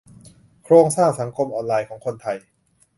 [0.63, 2.37] โครงข่ายสังคมออนไลน์ของคนไทย